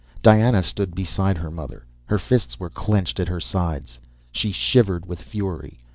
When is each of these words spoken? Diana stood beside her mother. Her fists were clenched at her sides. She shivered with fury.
Diana 0.23 0.63
stood 0.63 0.95
beside 0.95 1.37
her 1.37 1.51
mother. 1.51 1.85
Her 2.05 2.17
fists 2.17 2.59
were 2.59 2.71
clenched 2.71 3.19
at 3.19 3.27
her 3.27 3.39
sides. 3.39 3.99
She 4.31 4.51
shivered 4.51 5.05
with 5.05 5.21
fury. 5.21 5.79